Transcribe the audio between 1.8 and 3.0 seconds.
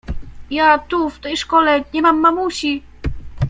nie mam mamusi…